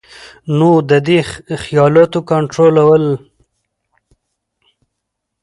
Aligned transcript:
نو 0.57 0.69
د 0.89 0.91
دې 1.07 1.19
خيالاتو 1.63 2.19
کنټرول 2.29 3.03